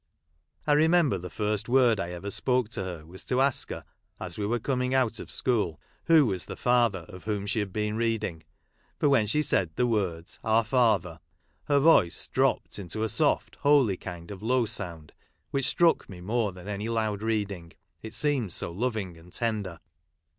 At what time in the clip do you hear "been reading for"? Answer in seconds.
7.71-9.09